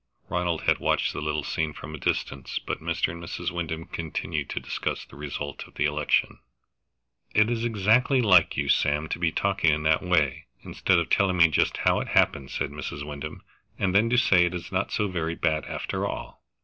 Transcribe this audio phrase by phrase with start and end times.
[0.29, 3.09] Ronald had watched the little scene from a distance, but Mr.
[3.11, 3.51] and Mrs.
[3.51, 6.39] Wyndham continued to discuss the result of the election.
[7.35, 11.37] "It is exactly like you, Sam, to be talking in that way, instead of telling
[11.37, 13.05] me just how it happened," said Mrs.
[13.05, 13.43] Wyndham.
[13.77, 16.41] "And then to say it is not so very bad after all!"